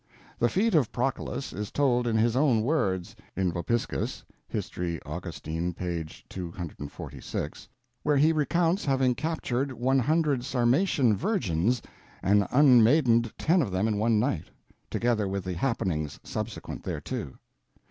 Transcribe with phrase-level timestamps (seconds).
[0.39, 4.75] The feat of Proculus is told in his own words, in Vopiscus, (Hist.
[5.05, 6.03] Augustine, p.
[6.27, 7.69] 246)
[8.01, 11.83] where he recounts having captured one hundred Sarmatian virgins,
[12.23, 14.45] and unmaidened ten of them in one night,
[14.89, 17.35] together with the happenings subsequent thereto.